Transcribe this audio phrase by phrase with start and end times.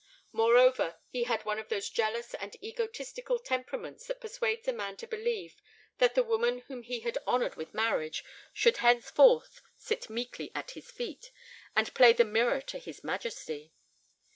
[0.33, 5.05] Moreover, he had one of those jealous and egotistical temperaments that persuades a man to
[5.05, 5.61] believe
[5.99, 10.89] that the woman whom he had honored with marriage should henceforth sit meekly at his
[10.89, 13.73] feet—and play the mirror to his majesty.